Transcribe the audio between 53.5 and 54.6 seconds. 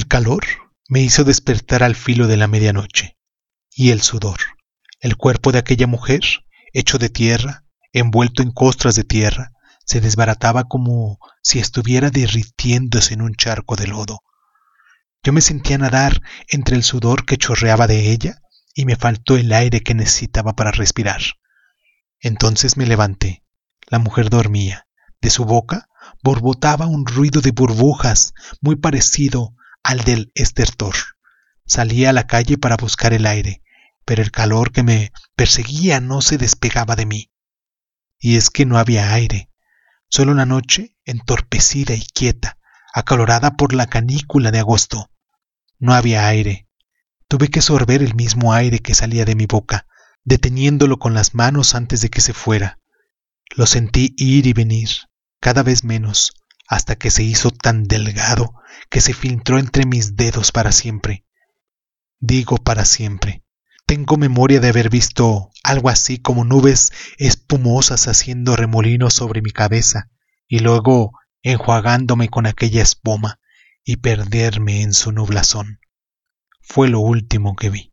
Lo sentí ir y